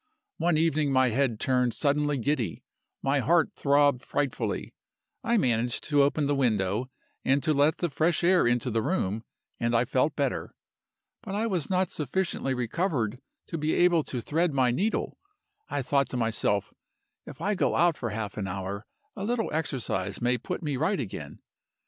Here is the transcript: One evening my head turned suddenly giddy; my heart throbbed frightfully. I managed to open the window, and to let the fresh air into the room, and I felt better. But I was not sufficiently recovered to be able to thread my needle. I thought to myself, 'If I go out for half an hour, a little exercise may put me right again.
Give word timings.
One 0.37 0.57
evening 0.57 0.91
my 0.91 1.09
head 1.09 1.39
turned 1.39 1.75
suddenly 1.75 2.17
giddy; 2.17 2.63
my 3.03 3.19
heart 3.19 3.51
throbbed 3.55 4.01
frightfully. 4.01 4.73
I 5.23 5.37
managed 5.37 5.83
to 5.89 6.01
open 6.01 6.25
the 6.25 6.33
window, 6.33 6.89
and 7.23 7.43
to 7.43 7.53
let 7.53 7.77
the 7.77 7.91
fresh 7.91 8.23
air 8.23 8.47
into 8.47 8.71
the 8.71 8.81
room, 8.81 9.23
and 9.59 9.75
I 9.75 9.85
felt 9.85 10.15
better. 10.15 10.55
But 11.21 11.35
I 11.35 11.45
was 11.45 11.69
not 11.69 11.91
sufficiently 11.91 12.55
recovered 12.55 13.21
to 13.45 13.59
be 13.59 13.75
able 13.75 14.01
to 14.05 14.21
thread 14.21 14.53
my 14.55 14.71
needle. 14.71 15.19
I 15.69 15.83
thought 15.83 16.09
to 16.09 16.17
myself, 16.17 16.73
'If 17.27 17.39
I 17.39 17.53
go 17.53 17.75
out 17.75 17.95
for 17.95 18.09
half 18.09 18.37
an 18.37 18.47
hour, 18.47 18.87
a 19.15 19.23
little 19.23 19.53
exercise 19.53 20.19
may 20.19 20.39
put 20.39 20.63
me 20.63 20.77
right 20.77 20.99
again. 20.99 21.41